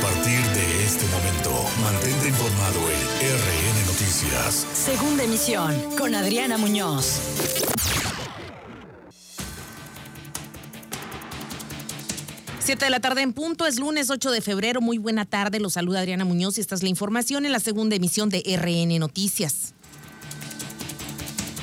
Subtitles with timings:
[0.00, 1.50] partir de este momento,
[1.82, 3.00] mantente informado en
[3.36, 4.66] RN Noticias.
[4.72, 7.20] Segunda emisión con Adriana Muñoz.
[12.60, 14.80] Siete de la tarde en punto, es lunes 8 de febrero.
[14.80, 17.96] Muy buena tarde, los saluda Adriana Muñoz y esta es la información en la segunda
[17.96, 19.74] emisión de RN Noticias.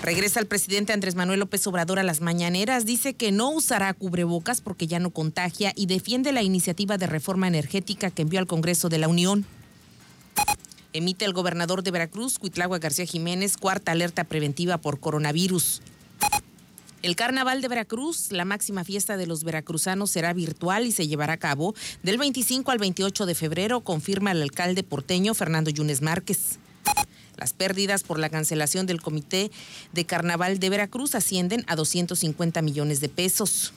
[0.08, 4.62] Regresa el presidente Andrés Manuel López Obrador a las mañaneras, dice que no usará cubrebocas
[4.62, 8.88] porque ya no contagia y defiende la iniciativa de reforma energética que envió al Congreso
[8.88, 9.46] de la Unión.
[10.94, 15.82] Emite el gobernador de Veracruz, Cuitlagua García Jiménez, cuarta alerta preventiva por coronavirus.
[17.02, 21.34] El Carnaval de Veracruz, la máxima fiesta de los veracruzanos, será virtual y se llevará
[21.34, 26.60] a cabo del 25 al 28 de febrero, confirma el alcalde porteño Fernando Yunes Márquez.
[27.38, 29.52] Las pérdidas por la cancelación del Comité
[29.94, 33.74] de Carnaval de Veracruz ascienden a 250 millones de pesos.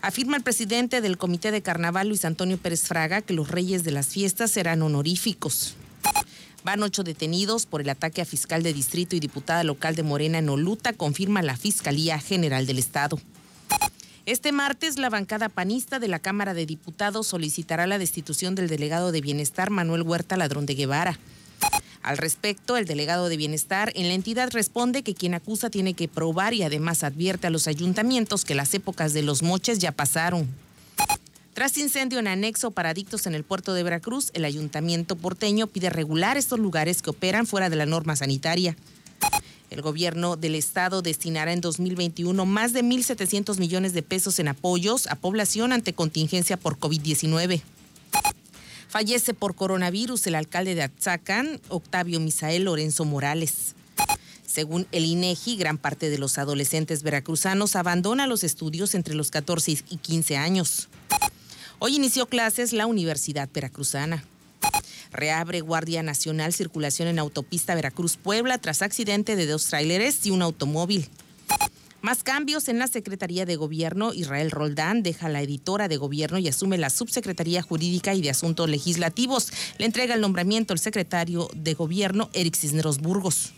[0.00, 3.90] Afirma el presidente del Comité de Carnaval, Luis Antonio Pérez Fraga, que los reyes de
[3.90, 5.74] las fiestas serán honoríficos.
[6.64, 10.38] Van ocho detenidos por el ataque a fiscal de distrito y diputada local de Morena
[10.38, 13.20] en Oluta, confirma la Fiscalía General del Estado.
[14.26, 19.12] Este martes, la bancada panista de la Cámara de Diputados solicitará la destitución del delegado
[19.12, 21.18] de Bienestar, Manuel Huerta Ladrón de Guevara.
[22.06, 26.06] Al respecto, el delegado de Bienestar en la entidad responde que quien acusa tiene que
[26.06, 30.46] probar y además advierte a los ayuntamientos que las épocas de los moches ya pasaron.
[31.52, 35.90] Tras incendio en anexo para adictos en el puerto de Veracruz, el ayuntamiento porteño pide
[35.90, 38.76] regular estos lugares que operan fuera de la norma sanitaria.
[39.70, 45.08] El gobierno del estado destinará en 2021 más de 1.700 millones de pesos en apoyos
[45.08, 47.62] a población ante contingencia por COVID-19.
[48.96, 53.74] Fallece por coronavirus el alcalde de Atzacán, Octavio Misael Lorenzo Morales.
[54.46, 59.72] Según el INEGI, gran parte de los adolescentes veracruzanos abandona los estudios entre los 14
[59.90, 60.88] y 15 años.
[61.78, 64.24] Hoy inició clases la Universidad Veracruzana.
[65.12, 71.06] Reabre Guardia Nacional circulación en autopista Veracruz-Puebla tras accidente de dos tráileres y un automóvil.
[72.06, 74.14] Más cambios en la Secretaría de Gobierno.
[74.14, 78.70] Israel Roldán deja la editora de Gobierno y asume la Subsecretaría Jurídica y de Asuntos
[78.70, 79.50] Legislativos.
[79.78, 83.54] Le entrega el nombramiento el secretario de Gobierno, Eric Cisneros Burgos.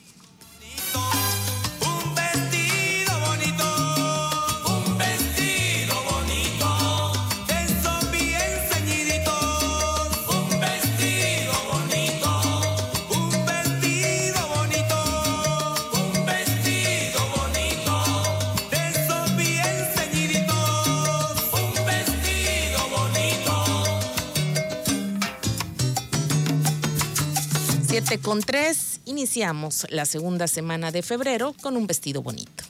[28.22, 32.65] Con tres, iniciamos la segunda semana de febrero con un vestido bonito.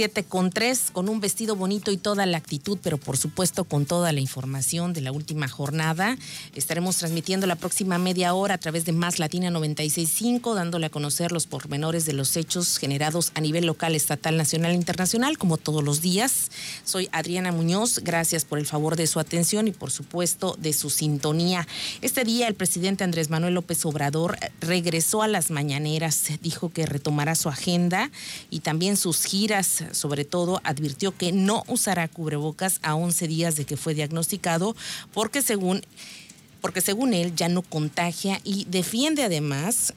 [0.00, 3.84] 7 con 3, con un vestido bonito y toda la actitud, pero por supuesto con
[3.84, 6.16] toda la información de la última jornada.
[6.54, 11.32] Estaremos transmitiendo la próxima media hora a través de Más Latina 965, dándole a conocer
[11.32, 15.84] los pormenores de los hechos generados a nivel local, estatal, nacional e internacional, como todos
[15.84, 16.50] los días.
[16.82, 20.88] Soy Adriana Muñoz, gracias por el favor de su atención y por supuesto de su
[20.88, 21.68] sintonía.
[22.00, 27.34] Este día el presidente Andrés Manuel López Obrador regresó a las mañaneras, dijo que retomará
[27.34, 28.10] su agenda
[28.48, 33.64] y también sus giras sobre todo advirtió que no usará cubrebocas a 11 días de
[33.64, 34.74] que fue diagnosticado
[35.12, 35.82] porque según,
[36.60, 39.94] porque según él ya no contagia y defiende además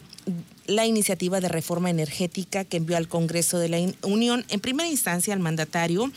[0.65, 4.45] la iniciativa de reforma energética que envió al Congreso de la Unión.
[4.49, 6.11] En primera instancia al mandatario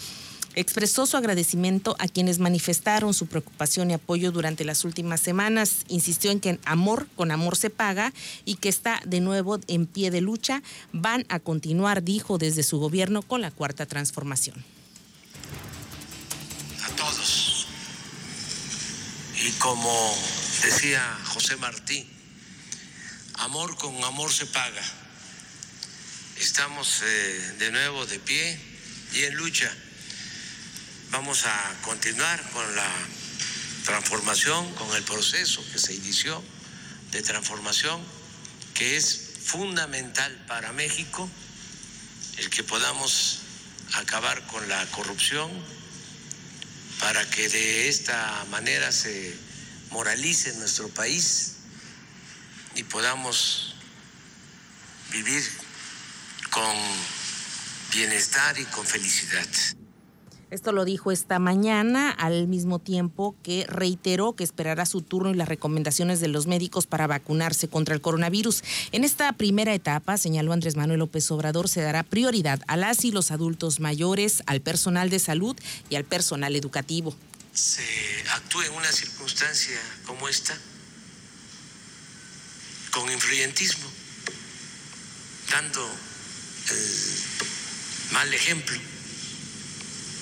[0.56, 5.84] expresó su agradecimiento a quienes manifestaron su preocupación y apoyo durante las últimas semanas.
[5.88, 8.12] Insistió en que amor con amor se paga
[8.46, 10.62] y que está de nuevo en pie de lucha.
[10.92, 14.64] Van a continuar, dijo desde su gobierno, con la cuarta transformación.
[16.84, 17.66] A todos.
[19.44, 20.16] Y como
[20.62, 22.08] decía José Martí,
[23.34, 24.82] amor con amor se paga.
[26.40, 28.58] Estamos eh, de nuevo de pie
[29.12, 29.70] y en lucha
[31.10, 32.90] Vamos a continuar con la
[33.84, 36.42] transformación, con el proceso que se inició
[37.12, 38.02] de transformación,
[38.74, 41.30] que es fundamental para México,
[42.38, 43.38] el que podamos
[43.94, 45.50] acabar con la corrupción,
[46.98, 49.36] para que de esta manera se
[49.90, 51.52] moralice nuestro país
[52.74, 53.76] y podamos
[55.12, 55.42] vivir
[56.50, 56.76] con
[57.92, 59.46] bienestar y con felicidad.
[60.56, 65.34] Esto lo dijo esta mañana, al mismo tiempo que reiteró que esperará su turno y
[65.34, 68.62] las recomendaciones de los médicos para vacunarse contra el coronavirus.
[68.90, 73.12] En esta primera etapa, señaló Andrés Manuel López Obrador, se dará prioridad a las y
[73.12, 75.54] los adultos mayores, al personal de salud
[75.90, 77.14] y al personal educativo.
[77.52, 77.84] Se
[78.34, 80.56] actúa en una circunstancia como esta
[82.92, 83.84] con influyentismo,
[85.50, 85.86] dando
[86.70, 88.95] el mal ejemplo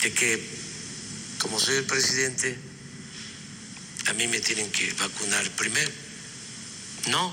[0.04, 0.38] de que
[1.38, 2.54] como soy el presidente,
[4.06, 5.90] a mí me tienen que vacunar primero.
[7.08, 7.32] No,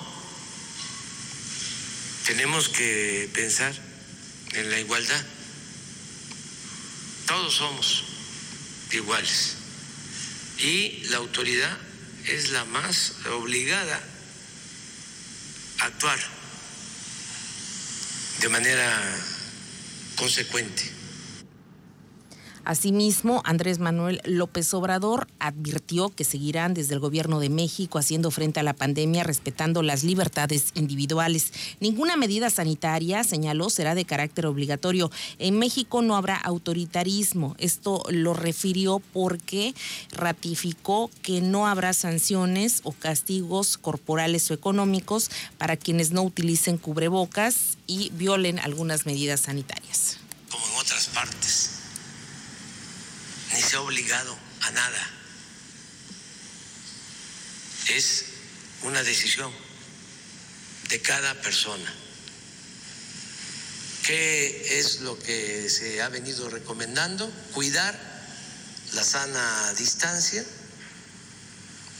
[2.26, 3.74] tenemos que pensar
[4.54, 5.22] en la igualdad.
[7.28, 8.06] Todos somos
[8.94, 9.56] iguales.
[10.58, 11.78] Y la autoridad
[12.26, 14.02] es la más obligada
[15.80, 16.20] a actuar
[18.40, 19.18] de manera
[20.16, 21.01] consecuente.
[22.64, 28.60] Asimismo, Andrés Manuel López Obrador advirtió que seguirán desde el gobierno de México haciendo frente
[28.60, 31.54] a la pandemia respetando las libertades individuales.
[31.80, 35.10] Ninguna medida sanitaria, señaló, será de carácter obligatorio.
[35.40, 37.56] En México no habrá autoritarismo.
[37.58, 39.74] Esto lo refirió porque
[40.12, 47.78] ratificó que no habrá sanciones o castigos corporales o económicos para quienes no utilicen cubrebocas
[47.88, 50.20] y violen algunas medidas sanitarias.
[50.52, 51.81] Como en otras partes
[53.54, 55.10] ni se ha obligado a nada.
[57.90, 58.26] Es
[58.84, 59.52] una decisión
[60.90, 61.94] de cada persona.
[64.04, 67.30] ¿Qué es lo que se ha venido recomendando?
[67.54, 67.98] Cuidar
[68.94, 70.44] la sana distancia,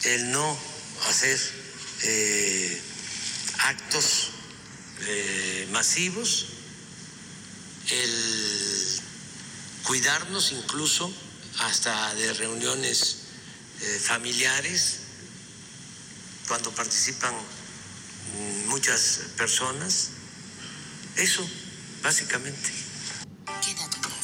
[0.04, 0.58] el no
[1.08, 1.40] hacer
[2.04, 2.82] eh,
[3.60, 4.30] actos
[5.02, 6.48] eh, masivos,
[7.90, 9.02] el
[9.84, 11.14] cuidarnos incluso
[11.60, 13.18] hasta de reuniones
[13.82, 14.98] eh, familiares,
[16.48, 20.10] cuando participan mm, muchas personas.
[21.16, 21.48] Eso,
[22.02, 22.91] básicamente.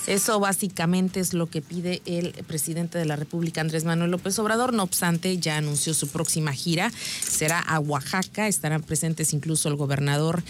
[0.07, 4.71] Eso básicamente es lo que pide el presidente de la República, Andrés Manuel López Obrador.
[4.71, 6.93] No obstante, ya anunció su próxima gira.
[7.27, 8.47] Será a Oaxaca.
[8.47, 10.43] Estarán presentes incluso el gobernador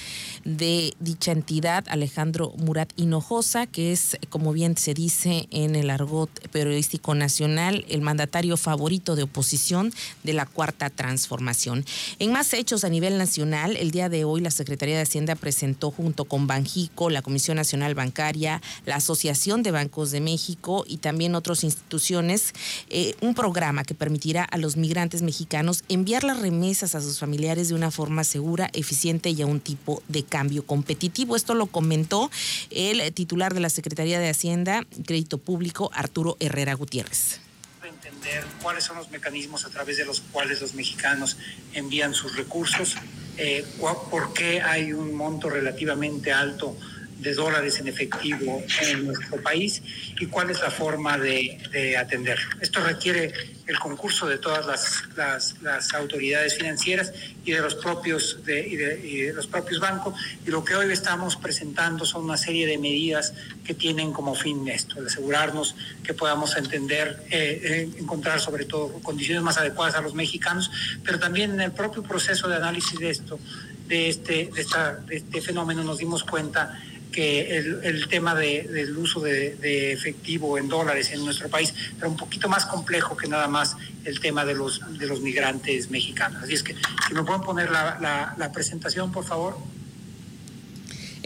[0.46, 6.30] de dicha entidad, Alejandro Murat Hinojosa, que es, como bien se dice en el argot
[6.50, 9.92] periodístico nacional, el mandatario favorito de oposición
[10.24, 11.84] de la Cuarta Transformación.
[12.20, 15.90] En más hechos a nivel nacional, el día de hoy la Secretaría de Hacienda presentó
[15.90, 21.34] junto con Banjico, la Comisión Nacional Bancaria, la Asociación de Bancos de México y también
[21.34, 22.54] otras instituciones
[22.90, 27.70] eh, un programa que permitirá a los migrantes mexicanos enviar las remesas a sus familiares
[27.70, 31.38] de una forma segura, eficiente y a un tipo de cambio competitivo.
[31.38, 32.30] Esto lo comentó
[32.72, 37.40] el titular de la Secretaría de Hacienda Crédito Público, Arturo Herrera Gutiérrez
[37.88, 41.38] entender cuáles son los mecanismos a través de los cuales los mexicanos
[41.74, 42.96] envían sus recursos,
[43.38, 46.76] eh, por qué hay un monto relativamente alto
[47.20, 49.82] de dólares en efectivo en nuestro país
[50.20, 52.50] y cuál es la forma de, de atenderlo.
[52.62, 53.34] Esto requiere
[53.68, 57.12] el concurso de todas las, las, autoridades financieras
[57.44, 60.14] y de los propios de, y de, los propios bancos
[60.46, 63.34] y lo que hoy estamos presentando son una serie de medidas
[63.66, 68.92] que tienen como fin esto, el asegurarnos que podamos entender, eh, eh, encontrar sobre todo
[69.04, 70.72] condiciones más adecuadas a los mexicanos,
[71.04, 73.40] pero también en el propio proceso de análisis de esto,
[73.88, 76.82] de este, de, esta, de este fenómeno nos dimos cuenta
[77.18, 82.48] que el, tema del uso de, efectivo en dólares en nuestro país era un poquito
[82.48, 86.44] más complejo que nada más el tema de los, de los migrantes mexicanos.
[86.44, 86.76] Así es que,
[87.08, 89.58] si me pueden poner la, la presentación, por favor.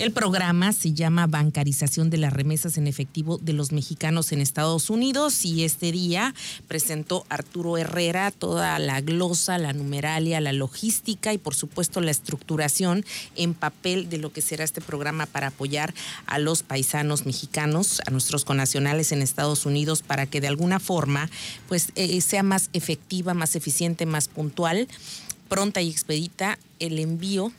[0.01, 4.89] El programa se llama Bancarización de las remesas en efectivo de los mexicanos en Estados
[4.89, 6.34] Unidos y este día
[6.67, 13.05] presentó Arturo Herrera toda la glosa, la numeralia, la logística y por supuesto la estructuración
[13.36, 15.93] en papel de lo que será este programa para apoyar
[16.25, 21.29] a los paisanos mexicanos, a nuestros conacionales en Estados Unidos para que de alguna forma
[21.70, 24.88] pues eh, sea más efectiva, más eficiente, más puntual,
[25.48, 27.51] pronta y expedita el envío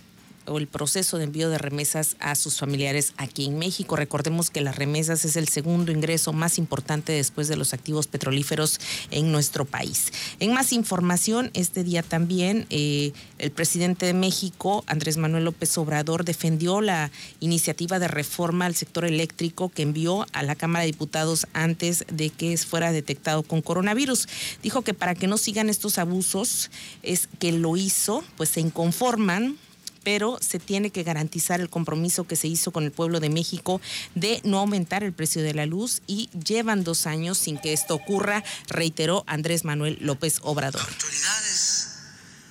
[0.47, 3.97] o el proceso de envío de remesas a sus familiares aquí en México.
[3.97, 8.81] Recordemos que las remesas es el segundo ingreso más importante después de los activos petrolíferos
[9.11, 10.13] en nuestro país.
[10.41, 16.25] En más información, este día también eh, el presidente de México, Andrés Manuel López Obrador,
[16.25, 21.47] defendió la iniciativa de reforma al sector eléctrico que envió a la Cámara de Diputados
[21.53, 24.29] antes de que fuera detectado con coronavirus.
[24.63, 26.71] Dijo que para que no sigan estos abusos
[27.03, 29.57] es que lo hizo, pues se inconforman
[30.05, 33.81] pero se tiene que garantizar el compromiso que se hizo con el pueblo de México
[34.15, 37.95] de no aumentar el precio de la luz y llevan dos años sin que esto
[37.95, 40.83] ocurra, reiteró Andrés Manuel López Obrador.
[40.83, 41.89] Autoridades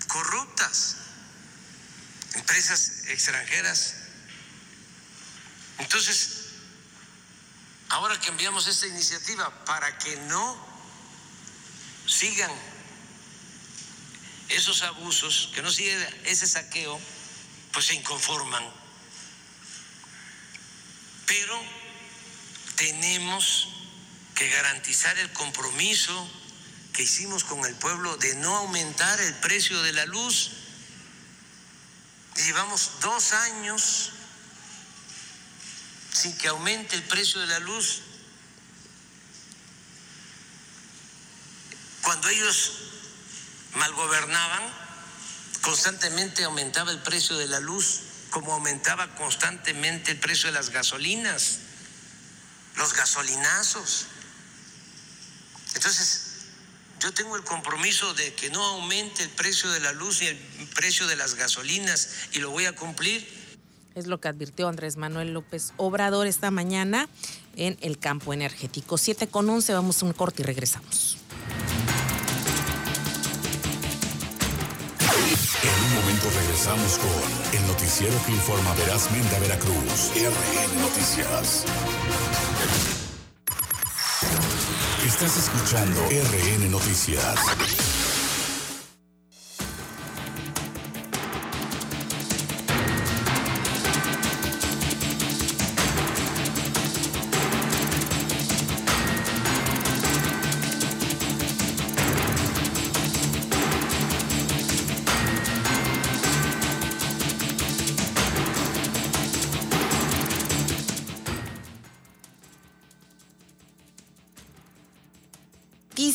[0.07, 0.95] corruptas,
[2.35, 3.93] empresas extranjeras.
[5.79, 6.29] Entonces,
[7.89, 10.57] ahora que enviamos esta iniciativa para que no
[12.05, 12.51] sigan
[14.49, 16.99] esos abusos, que no siga ese saqueo,
[17.71, 18.63] pues se inconforman.
[21.25, 21.61] Pero
[22.75, 23.69] tenemos
[24.35, 26.29] que garantizar el compromiso
[26.93, 30.51] que hicimos con el pueblo de no aumentar el precio de la luz.
[32.35, 34.11] Llevamos dos años
[36.11, 38.01] sin que aumente el precio de la luz.
[42.01, 42.73] Cuando ellos
[43.75, 44.80] malgobernaban,
[45.61, 51.59] constantemente aumentaba el precio de la luz, como aumentaba constantemente el precio de las gasolinas,
[52.77, 54.07] los gasolinazos.
[55.75, 56.31] Entonces,
[56.99, 60.37] yo tengo el compromiso de que no aumente el precio de la luz y el
[60.75, 63.27] precio de las gasolinas y lo voy a cumplir.
[63.95, 67.09] Es lo que advirtió Andrés Manuel López Obrador esta mañana
[67.55, 68.97] en el campo energético.
[68.97, 71.17] 7 con 11, vamos a un corte y regresamos.
[75.63, 80.11] En un momento regresamos con el noticiero que informa verazmente a Veracruz.
[80.15, 81.65] RN Noticias.
[85.05, 87.35] Estás escuchando RN Noticias.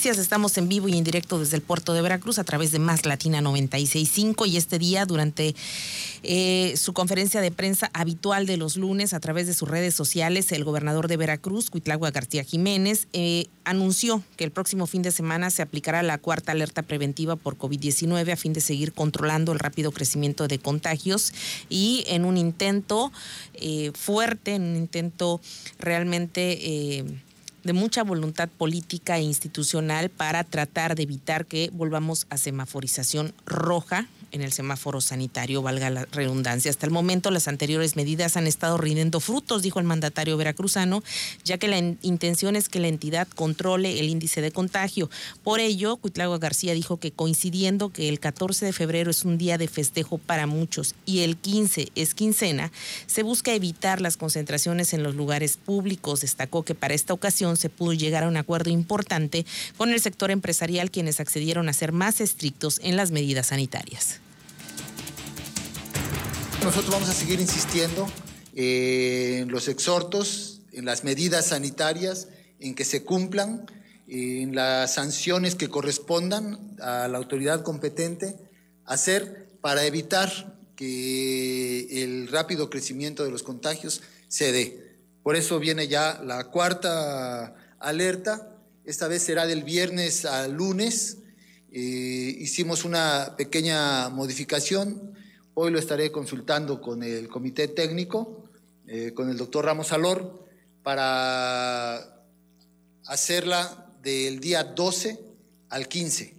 [0.07, 3.05] Estamos en vivo y en directo desde el puerto de Veracruz a través de Más
[3.07, 5.57] Latina 965 y este día durante
[6.23, 10.53] eh, su conferencia de prensa habitual de los lunes a través de sus redes sociales,
[10.53, 15.51] el gobernador de Veracruz, Cuitlagua García Jiménez, eh, anunció que el próximo fin de semana
[15.51, 19.91] se aplicará la cuarta alerta preventiva por COVID-19 a fin de seguir controlando el rápido
[19.91, 21.35] crecimiento de contagios
[21.69, 23.11] y en un intento
[23.55, 25.41] eh, fuerte, en un intento
[25.81, 27.25] realmente
[27.67, 34.07] de mucha voluntad política e institucional para tratar de evitar que volvamos a semaforización roja
[34.33, 36.71] en el semáforo sanitario, valga la redundancia.
[36.71, 41.03] Hasta el momento las anteriores medidas han estado rindiendo frutos, dijo el mandatario veracruzano,
[41.45, 45.11] ya que la intención es que la entidad controle el índice de contagio.
[45.43, 49.59] Por ello, Cuitlagua García dijo que coincidiendo que el 14 de febrero es un día
[49.59, 52.73] de festejo para muchos y el 15 es quincena,
[53.07, 56.21] se busca evitar las concentraciones en los lugares públicos.
[56.21, 60.31] Destacó que para esta ocasión se pudo llegar a un acuerdo importante con el sector
[60.31, 64.21] empresarial, quienes accedieron a ser más estrictos en las medidas sanitarias.
[66.67, 68.09] Nosotros vamos a seguir insistiendo
[68.53, 72.27] eh, en los exhortos, en las medidas sanitarias,
[72.59, 73.71] en que se cumplan,
[74.09, 78.35] en las sanciones que correspondan a la autoridad competente
[78.85, 84.99] hacer para evitar que el rápido crecimiento de los contagios se dé.
[85.23, 88.57] Por eso viene ya la cuarta alerta.
[88.85, 91.19] Esta vez será del viernes al lunes.
[91.71, 95.16] Eh, hicimos una pequeña modificación
[95.59, 98.45] Hoy lo estaré consultando con el comité técnico,
[98.87, 100.47] eh, con el doctor Ramos Alor,
[100.83, 102.27] para
[103.07, 105.19] hacerla del día 12
[105.71, 106.35] al 15.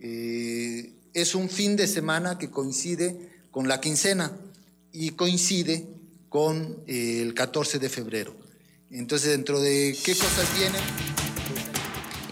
[0.00, 4.30] Eh, es un fin de semana que coincide con la quincena
[4.92, 5.86] y coincide
[6.28, 8.36] con eh, el 14 de febrero.
[8.90, 10.82] Entonces, dentro de qué cosas vienen,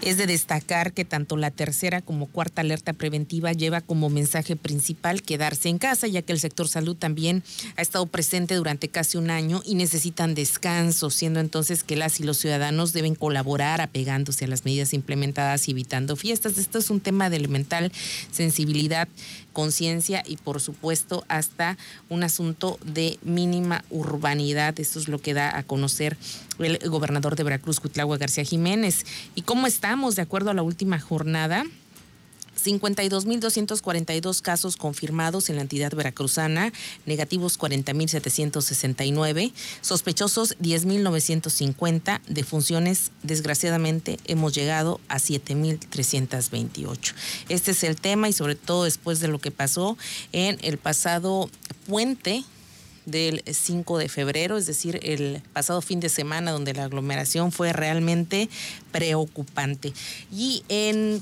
[0.01, 5.21] es de destacar que tanto la tercera como cuarta alerta preventiva lleva como mensaje principal
[5.21, 7.43] quedarse en casa, ya que el sector salud también
[7.75, 12.23] ha estado presente durante casi un año y necesitan descanso, siendo entonces que las y
[12.23, 16.57] los ciudadanos deben colaborar apegándose a las medidas implementadas y evitando fiestas.
[16.57, 17.91] Esto es un tema de elemental
[18.31, 19.07] sensibilidad
[19.57, 24.79] conciencia y por supuesto hasta un asunto de mínima urbanidad.
[24.79, 26.15] Esto es lo que da a conocer
[26.59, 29.03] el gobernador de Veracruz, Cuitlagua García Jiménez.
[29.33, 29.65] ¿Y cómo
[29.97, 31.65] de acuerdo a la última jornada?
[32.63, 36.71] 52.242 casos confirmados en la entidad veracruzana,
[37.05, 47.13] negativos 40.769, sospechosos 10.950, defunciones desgraciadamente hemos llegado a 7.328.
[47.49, 49.97] Este es el tema y sobre todo después de lo que pasó
[50.31, 51.49] en el pasado
[51.87, 52.43] puente
[53.07, 57.73] del 5 de febrero, es decir, el pasado fin de semana donde la aglomeración fue
[57.73, 58.49] realmente
[58.91, 59.93] preocupante.
[60.31, 61.21] Y en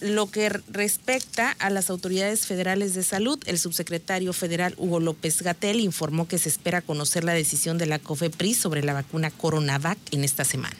[0.00, 5.80] lo que respecta a las autoridades federales de salud, el subsecretario federal Hugo López Gatel
[5.80, 10.24] informó que se espera conocer la decisión de la COFEPRIS sobre la vacuna Coronavac en
[10.24, 10.76] esta semana.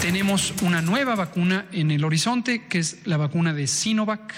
[0.00, 4.34] Tenemos una nueva vacuna en el horizonte, que es la vacuna de Sinovac,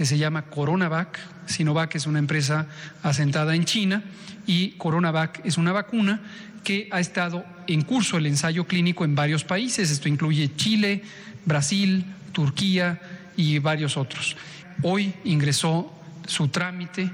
[0.00, 1.18] que se llama Coronavac.
[1.44, 2.66] Sinovac es una empresa
[3.02, 4.02] asentada en China
[4.46, 6.22] y Coronavac es una vacuna
[6.64, 9.90] que ha estado en curso el ensayo clínico en varios países.
[9.90, 11.02] Esto incluye Chile,
[11.44, 12.98] Brasil, Turquía
[13.36, 14.38] y varios otros.
[14.82, 15.92] Hoy ingresó
[16.26, 17.10] su trámite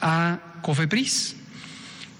[0.00, 1.36] a COFEPRIS.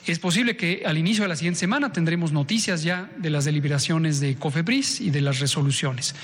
[0.05, 4.21] Es posible que al inicio de la siguiente semana tendremos noticias ya de las deliberaciones
[4.21, 6.15] de COFEPRIS y de las resoluciones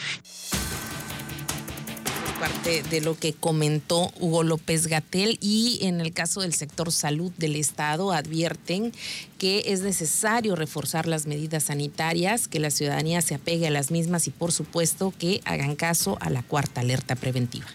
[2.38, 7.32] parte de lo que comentó Hugo López Gatel y en el caso del sector salud
[7.38, 8.92] del Estado advierten
[9.38, 14.26] que es necesario reforzar las medidas sanitarias, que la ciudadanía se apegue a las mismas
[14.26, 17.66] y por supuesto que hagan caso a la cuarta alerta preventiva.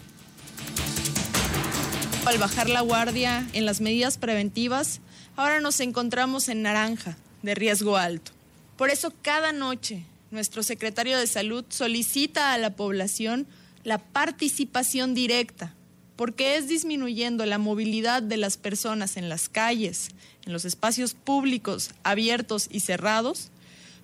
[2.26, 5.02] Al bajar la guardia en las medidas preventivas,
[5.36, 8.32] ahora nos encontramos en naranja, de riesgo alto.
[8.78, 13.48] Por eso cada noche nuestro secretario de salud solicita a la población
[13.84, 15.76] la participación directa,
[16.16, 20.10] porque es disminuyendo la movilidad de las personas en las calles,
[20.46, 23.50] en los espacios públicos abiertos y cerrados,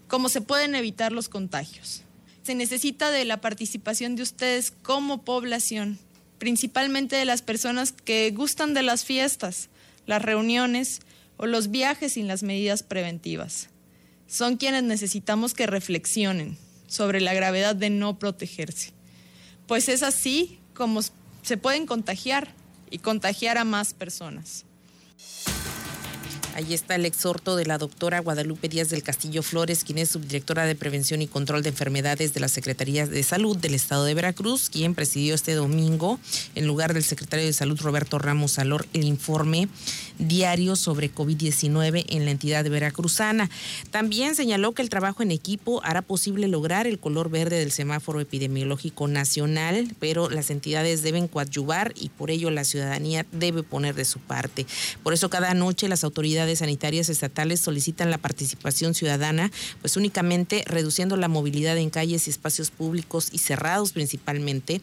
[0.07, 2.01] como se pueden evitar los contagios.
[2.43, 5.99] Se necesita de la participación de ustedes como población,
[6.39, 9.69] principalmente de las personas que gustan de las fiestas,
[10.05, 11.01] las reuniones
[11.35, 13.69] o los viajes sin las medidas preventivas.
[14.27, 16.57] Son quienes necesitamos que reflexionen
[16.87, 18.96] sobre la gravedad de no protegerse
[19.67, 21.01] pues es así como
[21.41, 22.53] se pueden contagiar
[22.89, 24.66] y contagiar a más personas.
[26.57, 30.65] Ahí está el exhorto de la doctora Guadalupe Díaz del Castillo Flores, quien es subdirectora
[30.65, 34.71] de Prevención y Control de Enfermedades de la Secretaría de Salud del Estado de Veracruz,
[34.71, 36.19] quien presidió este domingo,
[36.55, 39.69] en lugar del secretario de Salud Roberto Ramos Salor, el informe
[40.17, 43.51] diario sobre COVID-19 en la entidad veracruzana.
[43.91, 48.19] También señaló que el trabajo en equipo hará posible lograr el color verde del semáforo
[48.19, 54.05] epidemiológico nacional, pero las entidades deben coadyuvar y por ello la ciudadanía debe poner de
[54.05, 54.65] su parte.
[55.03, 56.03] Por eso cada noche las
[56.55, 62.71] sanitarias estatales solicitan la participación ciudadana, pues únicamente reduciendo la movilidad en calles y espacios
[62.71, 64.81] públicos y cerrados principalmente.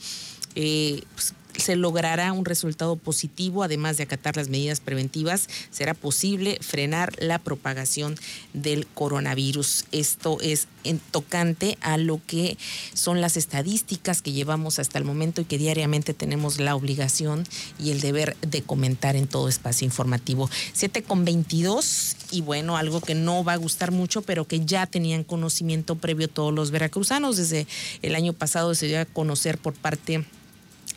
[0.54, 6.58] Eh, pues, se logrará un resultado positivo, además de acatar las medidas preventivas, será posible
[6.60, 8.16] frenar la propagación
[8.52, 9.84] del coronavirus.
[9.92, 12.58] Esto es en tocante a lo que
[12.92, 17.44] son las estadísticas que llevamos hasta el momento y que diariamente tenemos la obligación
[17.78, 20.50] y el deber de comentar en todo espacio informativo.
[20.72, 24.86] 7 con 22 y bueno, algo que no va a gustar mucho, pero que ya
[24.86, 27.36] tenían conocimiento previo todos los veracruzanos.
[27.36, 27.66] Desde
[28.02, 30.24] el año pasado se dio a conocer por parte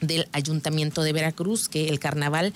[0.02, 2.54] del Ayuntamiento de Veracruz que el carnaval,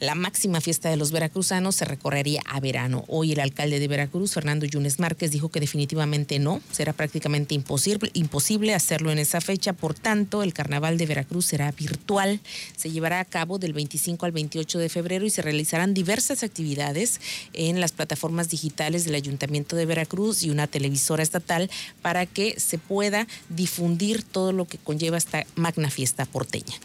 [0.00, 3.04] la máxima fiesta de los veracruzanos, se recorrería a verano.
[3.08, 8.10] Hoy el alcalde de Veracruz, Fernando Yunes Márquez, dijo que definitivamente no, será prácticamente imposible,
[8.14, 9.72] imposible hacerlo en esa fecha.
[9.72, 12.40] Por tanto, el carnaval de Veracruz será virtual,
[12.76, 17.20] se llevará a cabo del 25 al 28 de febrero y se realizarán diversas actividades
[17.52, 21.70] en las plataformas digitales del Ayuntamiento de Veracruz y una televisora estatal
[22.02, 26.77] para que se pueda difundir todo lo que conlleva esta magna fiesta porteña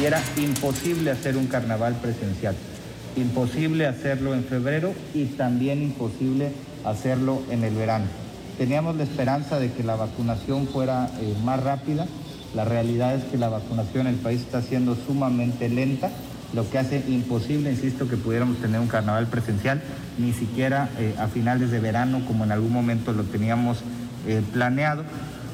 [0.00, 2.54] y era imposible hacer un carnaval presencial,
[3.16, 6.52] imposible hacerlo en febrero y también imposible
[6.84, 8.06] hacerlo en el verano.
[8.56, 12.06] Teníamos la esperanza de que la vacunación fuera eh, más rápida,
[12.54, 16.10] la realidad es que la vacunación en el país está siendo sumamente lenta,
[16.52, 19.80] lo que hace imposible, insisto, que pudiéramos tener un carnaval presencial,
[20.18, 23.78] ni siquiera eh, a finales de verano como en algún momento lo teníamos
[24.26, 25.04] eh, planeado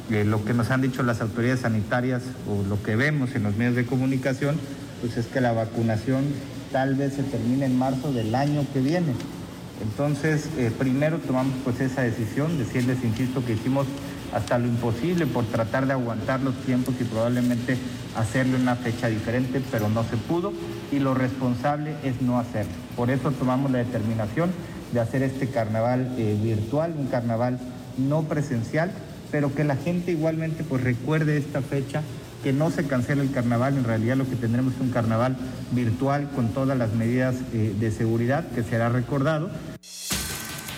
[0.09, 3.75] lo que nos han dicho las autoridades sanitarias o lo que vemos en los medios
[3.75, 4.57] de comunicación,
[5.01, 6.25] pues es que la vacunación
[6.73, 9.13] tal vez se termine en marzo del año que viene.
[9.83, 13.87] Entonces, eh, primero tomamos pues esa decisión, decirles, insisto, que hicimos
[14.33, 17.77] hasta lo imposible por tratar de aguantar los tiempos y probablemente
[18.17, 20.53] hacerlo en una fecha diferente, pero no se pudo
[20.93, 22.73] y lo responsable es no hacerlo.
[22.97, 24.51] Por eso tomamos la determinación
[24.93, 27.59] de hacer este carnaval eh, virtual, un carnaval
[27.99, 28.91] no presencial,
[29.31, 32.03] pero que la gente igualmente pues recuerde esta fecha
[32.43, 35.37] que no se cancele el carnaval, en realidad lo que tendremos es un carnaval
[35.73, 39.51] virtual con todas las medidas eh, de seguridad que será recordado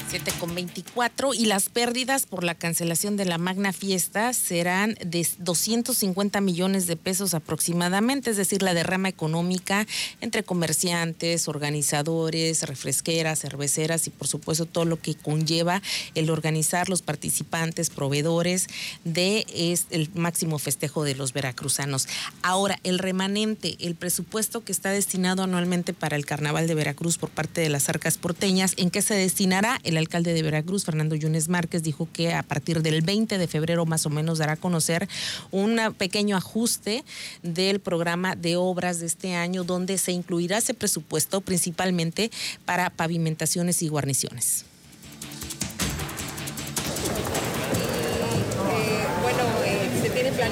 [0.09, 5.29] 7 con 24 y las pérdidas por la cancelación de la Magna Fiesta serán de
[5.39, 9.87] 250 millones de pesos aproximadamente, es decir, la derrama económica
[10.23, 15.83] entre comerciantes, organizadores, refresqueras, cerveceras y por supuesto todo lo que conlleva
[16.15, 18.69] el organizar los participantes, proveedores
[19.05, 19.45] de
[19.91, 22.09] el máximo festejo de los veracruzanos.
[22.41, 27.29] Ahora, el remanente, el presupuesto que está destinado anualmente para el Carnaval de Veracruz por
[27.29, 29.79] parte de las arcas porteñas, ¿en qué se destinará?
[29.85, 33.85] El alcalde de Veracruz, Fernando Yunes Márquez, dijo que a partir del 20 de febrero
[33.87, 35.09] más o menos dará a conocer
[35.51, 37.05] un pequeño ajuste
[37.43, 42.31] del programa de obras de este año, donde se incluirá ese presupuesto principalmente
[42.65, 44.65] para pavimentaciones y guarniciones.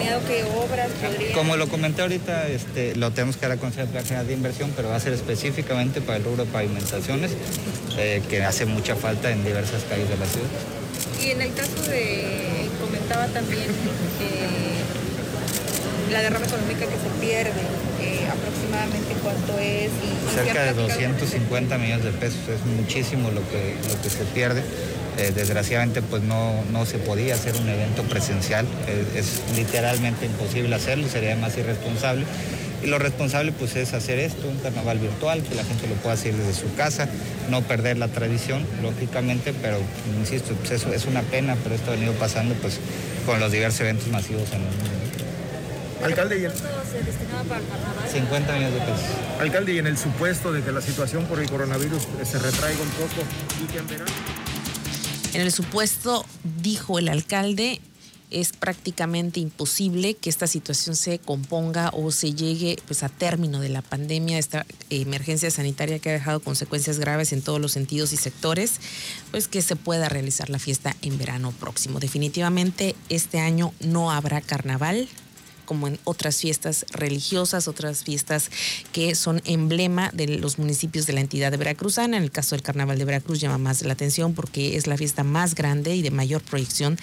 [0.06, 1.32] Planeado qué obras podrían...
[1.32, 4.72] Como lo comenté ahorita, este, lo tenemos que dar a conocer la general de inversión,
[4.76, 7.32] pero va a ser específicamente para el rubro de pavimentaciones,
[7.98, 10.48] eh, que hace mucha falta en diversas calles de la ciudad.
[11.22, 14.76] Y en el caso de, comentaba también eh,
[16.12, 17.62] la derrama económica que se pierde,
[18.00, 19.90] eh, aproximadamente cuánto es.
[20.34, 24.62] Cerca de 250 millones de pesos, es muchísimo lo que, lo que se pierde.
[25.18, 28.66] Eh, desgraciadamente pues no, no se podía hacer un evento presencial,
[29.14, 32.26] es, literalmente imposible hacerlo, sería más irresponsable.
[32.82, 36.14] Y lo responsable pues es hacer esto, un carnaval virtual, que la gente lo pueda
[36.14, 37.08] hacer desde su casa,
[37.48, 39.78] no perder la tradición, lógicamente, pero
[40.18, 42.78] insisto, pues eso es una pena, pero esto ha venido pasando pues
[43.24, 45.06] con los diversos eventos masivos en el mundo.
[46.04, 46.52] Alcalde, ¿y el...
[46.52, 48.08] se destinaba para el carnaval?
[48.12, 49.40] 50 millones de pesos.
[49.40, 52.90] Alcalde, y en el supuesto de que la situación por el coronavirus se retraiga un
[52.90, 53.24] poco
[53.64, 54.12] y que en verano...
[55.36, 56.24] En el supuesto,
[56.62, 57.82] dijo el alcalde,
[58.30, 63.68] es prácticamente imposible que esta situación se componga o se llegue pues a término de
[63.68, 68.16] la pandemia, esta emergencia sanitaria que ha dejado consecuencias graves en todos los sentidos y
[68.16, 68.80] sectores,
[69.30, 72.00] pues que se pueda realizar la fiesta en verano próximo.
[72.00, 75.06] Definitivamente este año no habrá carnaval,
[75.66, 78.50] como en otras fiestas religiosas, otras fiestas
[78.92, 82.16] que son emblema de los municipios de la entidad de Veracruzana.
[82.16, 85.24] En el caso del Carnaval de Veracruz llama más la atención porque es la fiesta
[85.24, 86.96] más grande y de mayor proyección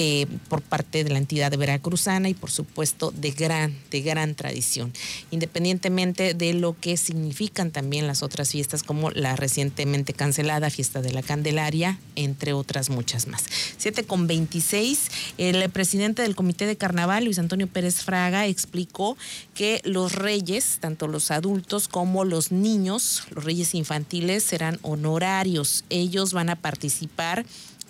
[0.00, 4.92] eh, por parte de la entidad veracruzana y por supuesto de gran, de gran tradición,
[5.32, 11.10] independientemente de lo que significan también las otras fiestas como la recientemente cancelada Fiesta de
[11.10, 13.46] la Candelaria, entre otras muchas más.
[13.78, 19.16] 7 con 26, el presidente del Comité de Carnaval, Luis Antonio Pérez Fraga, explicó
[19.52, 25.84] que los reyes, tanto los adultos como los niños, los reyes infantiles, serán honorarios.
[25.90, 27.44] Ellos van a participar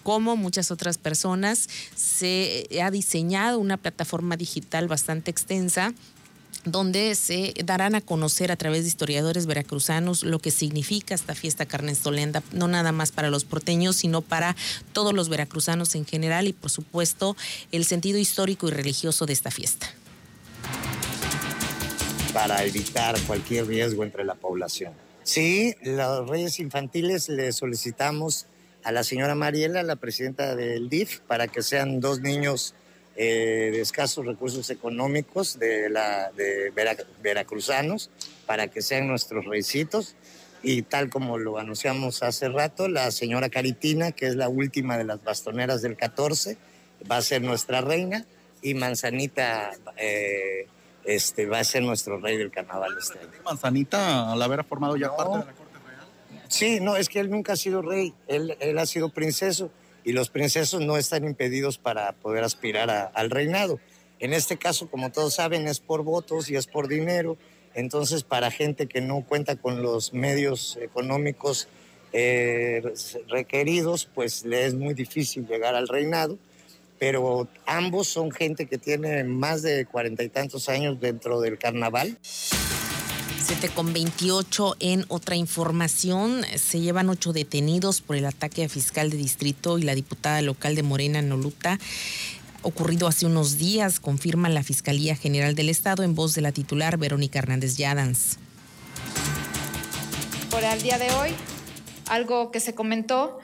[0.09, 5.93] como muchas otras personas, se ha diseñado una plataforma digital bastante extensa
[6.65, 11.67] donde se darán a conocer a través de historiadores veracruzanos lo que significa esta fiesta
[11.67, 14.57] carnestolenda, no nada más para los porteños, sino para
[14.95, 17.37] todos los veracruzanos en general y por supuesto
[17.71, 19.93] el sentido histórico y religioso de esta fiesta.
[22.33, 24.95] Para evitar cualquier riesgo entre la población.
[25.23, 28.47] Sí, los reyes infantiles le solicitamos
[28.89, 32.75] a la señora Mariela, la presidenta del DIF, para que sean dos niños
[33.17, 36.73] eh, de escasos recursos económicos de, la, de
[37.23, 38.09] veracruzanos,
[38.47, 40.17] para que sean nuestros reycitos.
[40.63, 45.05] Y tal como lo anunciamos hace rato, la señora Caritina, que es la última de
[45.05, 46.57] las bastoneras del 14,
[47.13, 48.25] va a ser nuestra reina.
[48.63, 50.67] Y Manzanita eh,
[51.05, 55.41] este, va a ser nuestro rey del carnaval este Manzanita, al haber formado ya parte
[55.41, 55.53] de la
[56.49, 59.71] Sí, no, es que él nunca ha sido rey, él, ha sido princeso
[60.05, 63.79] y los princesos no están impedidos para poder aspirar al reinado.
[64.19, 67.37] En este caso, como todos saben, es por votos y es por dinero.
[67.75, 71.69] Entonces, para gente que no cuenta con los medios económicos
[72.13, 72.83] eh,
[73.29, 76.39] requeridos, pues le es muy difícil llegar al reinado.
[76.99, 82.19] Pero ambos son gente que tiene más de cuarenta y tantos años dentro del carnaval.
[83.49, 86.45] 7 con 28 en otra información.
[86.59, 90.75] Se llevan ocho detenidos por el ataque a fiscal de distrito y la diputada local
[90.75, 91.79] de Morena, Noluta
[92.61, 96.99] ocurrido hace unos días, confirma la Fiscalía General del Estado en voz de la titular
[96.99, 98.37] Verónica Hernández Yadans.
[100.51, 101.31] Por el día de hoy,
[102.07, 103.39] algo que se comentó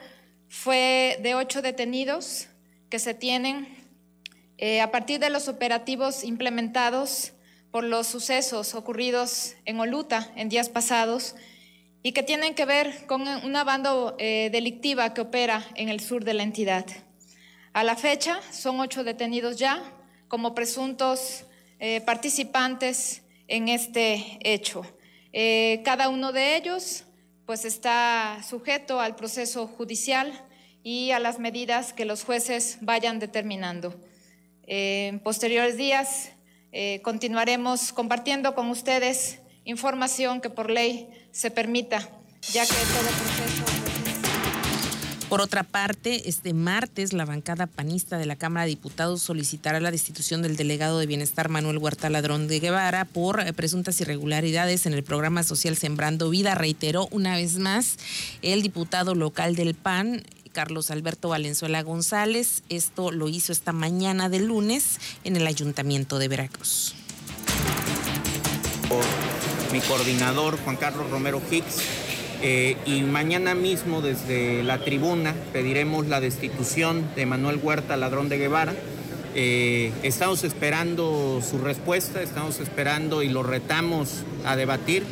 [0.49, 2.45] fue de ocho detenidos
[2.89, 3.67] que se tienen
[4.59, 7.31] eh, a partir de los operativos implementados
[7.75, 11.35] por los sucesos ocurridos en Oluta en días pasados
[12.03, 16.23] y que tienen que ver con una banda eh, delictiva que opera en el sur
[16.23, 16.85] de la entidad.
[17.73, 19.83] A la fecha son ocho detenidos ya
[20.29, 21.43] como presuntos
[21.79, 24.83] eh, participantes en este hecho.
[25.33, 27.03] Eh, cada uno de ellos
[27.45, 30.31] pues está sujeto al proceso judicial
[30.81, 33.99] y a las medidas que los jueces vayan determinando.
[34.65, 36.31] En posteriores días
[37.03, 41.99] continuaremos compartiendo con ustedes información que por ley se permita,
[42.51, 43.75] ya que todo proceso
[45.29, 49.89] por otra parte, este martes la bancada panista de la Cámara de Diputados solicitará la
[49.89, 54.93] destitución del delegado de Bienestar Manuel Huerta Ladrón de Guevara por eh, presuntas irregularidades en
[54.93, 56.53] el programa social Sembrando Vida.
[56.53, 57.97] Reiteró una vez más
[58.43, 60.23] el diputado local del PAN,
[60.55, 62.63] Carlos Alberto Valenzuela González.
[62.69, 66.95] Esto lo hizo esta mañana de lunes en el Ayuntamiento de Veracruz.
[69.73, 71.79] mi coordinador, Juan Carlos Romero Hicks,
[72.41, 78.37] eh, y mañana mismo desde la tribuna pediremos la destitución de Manuel Huerta, ladrón de
[78.37, 78.73] Guevara.
[79.35, 85.03] Eh, estamos esperando su respuesta, estamos esperando y lo retamos a debatir,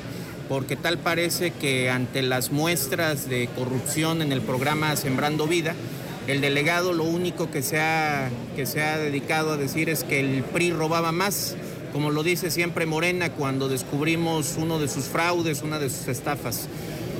[0.49, 5.75] porque tal parece que ante las muestras de corrupción en el programa Sembrando Vida,
[6.27, 10.19] el delegado lo único que se ha, que se ha dedicado a decir es que
[10.19, 11.55] el PRI robaba más,
[11.91, 16.67] como lo dice siempre Morena cuando descubrimos uno de sus fraudes, una de sus estafas.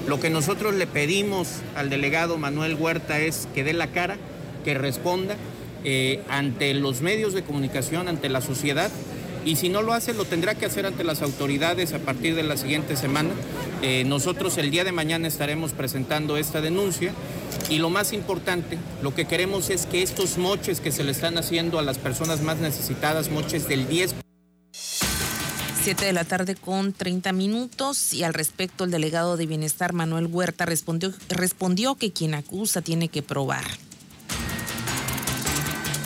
[0.07, 4.17] Lo que nosotros le pedimos al delegado Manuel Huerta es que dé la cara,
[4.63, 5.35] que responda
[5.85, 8.89] eh, ante los medios de comunicación, ante la sociedad,
[9.45, 12.43] y si no lo hace, lo tendrá que hacer ante las autoridades a partir de
[12.43, 13.31] la siguiente semana.
[13.81, 17.13] Eh, nosotros el día de mañana estaremos presentando esta denuncia
[17.69, 21.37] y lo más importante, lo que queremos es que estos moches que se le están
[21.37, 24.13] haciendo a las personas más necesitadas, moches del 10%,
[25.83, 30.27] 7 de la tarde con 30 minutos y al respecto el delegado de Bienestar Manuel
[30.27, 33.65] Huerta respondió, respondió que quien acusa tiene que probar.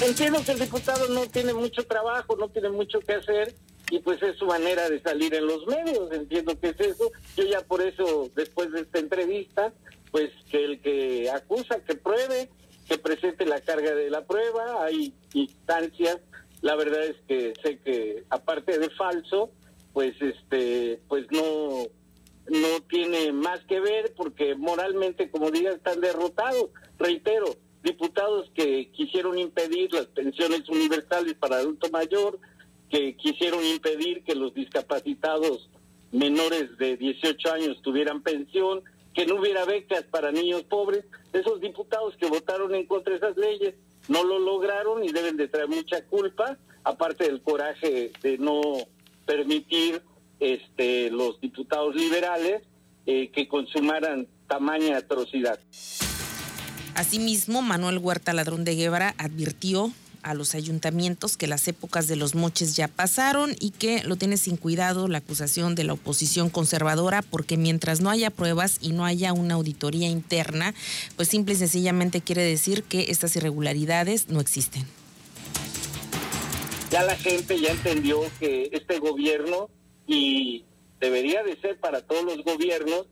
[0.01, 3.53] Entiendo que el diputado no tiene mucho trabajo, no tiene mucho que hacer
[3.89, 7.11] y pues es su manera de salir en los medios, entiendo que es eso.
[7.35, 9.73] Yo ya por eso, después de esta entrevista,
[10.11, 12.49] pues que el que acusa, que pruebe,
[12.87, 16.19] que presente la carga de la prueba, hay instancias,
[16.61, 19.51] la verdad es que sé que aparte de falso,
[19.93, 21.87] pues este pues no
[22.49, 27.55] no tiene más que ver porque moralmente como diga están derrotados reitero
[27.87, 32.37] diputados que quisieron impedir las pensiones universales para adulto mayor
[32.89, 35.69] que quisieron impedir que los discapacitados
[36.11, 42.15] menores de 18 años tuvieran pensión que no hubiera becas para niños pobres esos diputados
[42.17, 43.75] que votaron en contra de esas leyes
[44.09, 48.61] no lo lograron y deben de traer mucha culpa aparte del coraje de no
[49.25, 50.01] permitir
[50.39, 52.63] este, los diputados liberales
[53.05, 55.59] eh, que consumaran tamaña atrocidad.
[56.97, 62.33] Asimismo, Manuel Huerta Ladrón de Guevara advirtió a los ayuntamientos que las épocas de los
[62.33, 67.21] moches ya pasaron y que lo tiene sin cuidado la acusación de la oposición conservadora
[67.21, 70.73] porque mientras no haya pruebas y no haya una auditoría interna,
[71.15, 74.87] pues simple y sencillamente quiere decir que estas irregularidades no existen.
[76.89, 79.69] Ya la gente ya entendió que este gobierno,
[80.07, 80.65] y
[80.99, 83.05] debería de ser para todos los gobiernos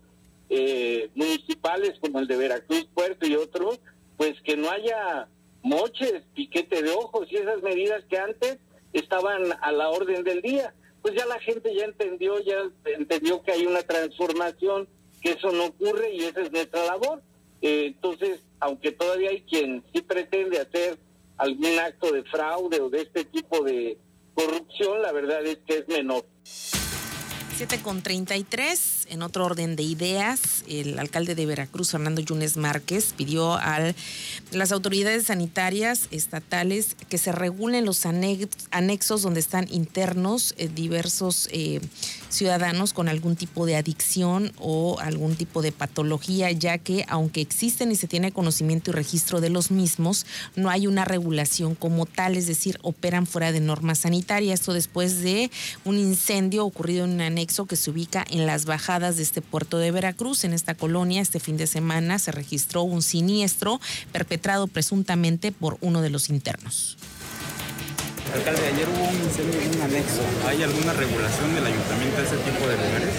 [0.49, 3.79] eh, municipales como el de Veracruz, Puerto y otros,
[4.17, 5.27] pues que no haya
[5.63, 8.60] moches, piquete de ojos y esas medidas que antes
[8.93, 10.73] estaban a la orden del día.
[11.01, 14.88] Pues ya la gente ya entendió, ya entendió que hay una transformación,
[15.21, 17.21] que eso no ocurre y esa es nuestra labor.
[17.62, 20.99] Eh, entonces, aunque todavía hay quien sí pretende hacer
[21.38, 23.97] algún acto de fraude o de este tipo de
[24.34, 26.25] corrupción, la verdad es que es menor.
[26.43, 28.94] 7 con 33.
[29.08, 33.94] En otro orden de ideas, el alcalde de Veracruz, Fernando Yunes Márquez, pidió a
[34.52, 41.82] las autoridades sanitarias estatales que se regulen los anexos donde están internos eh, diversos eh,
[42.30, 47.91] ciudadanos con algún tipo de adicción o algún tipo de patología, ya que aunque existen
[47.91, 52.36] y se tiene conocimiento y registro de los mismos, no hay una regulación como tal,
[52.36, 54.62] es decir, operan fuera de normas sanitarias.
[54.62, 55.52] Esto después de
[55.84, 59.77] un incendio ocurrido en un anexo que se ubica en las bajadas de este puerto
[59.77, 60.45] de Veracruz.
[60.45, 63.81] En esta colonia, este fin de semana se registró un siniestro
[64.13, 66.97] perpetrado presuntamente por uno de los internos.
[68.34, 70.21] Alcalde, ayer hubo un incendio en un anexo.
[70.47, 73.10] ¿Hay alguna regulación del ayuntamiento de ese tipo de lugares?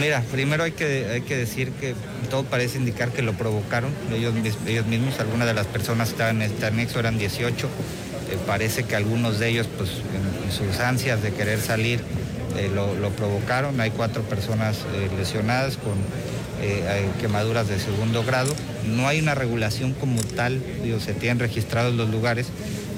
[0.00, 1.94] Mira, primero hay que, hay que decir que
[2.30, 4.34] todo parece indicar que lo provocaron ellos,
[4.66, 5.18] ellos mismos.
[5.18, 7.66] Algunas de las personas que estaban en este anexo eran 18.
[7.66, 12.00] Eh, parece que algunos de ellos, pues en, sus ansias de querer salir,
[12.56, 13.80] eh, lo, provocaron.
[13.80, 15.94] Hay cuatro personas eh, lesionadas con
[17.20, 18.54] quemaduras de segundo grado.
[18.86, 22.46] No hay una regulación como tal, digo, se tienen registrados los lugares,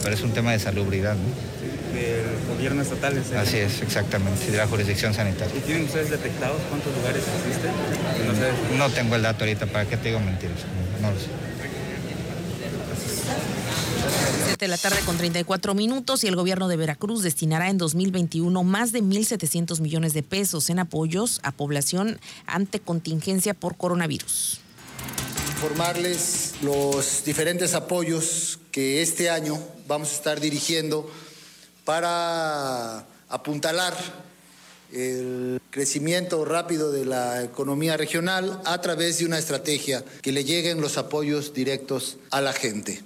[0.03, 1.15] pero es un tema de salubridad.
[1.15, 1.99] ¿no?
[1.99, 3.17] Del gobierno estatal.
[3.17, 5.55] ¿es Así es, exactamente, de la jurisdicción sanitaria.
[5.57, 7.71] ¿Y tienen ustedes detectados cuántos lugares existen?
[8.27, 8.77] No sé.
[8.77, 10.59] No tengo el dato ahorita, ¿para qué te digo mentiras?
[11.01, 11.29] No lo sé.
[14.47, 18.65] 7 de la tarde con 34 minutos y el gobierno de Veracruz destinará en 2021
[18.65, 24.61] más de 1.700 millones de pesos en apoyos a población ante contingencia por coronavirus.
[25.57, 31.11] Informarles los diferentes apoyos que este año vamos a estar dirigiendo
[31.85, 33.93] para apuntalar
[34.95, 40.81] el crecimiento rápido de la economía regional a través de una estrategia que le lleguen
[40.81, 43.03] los apoyos directos a la gente.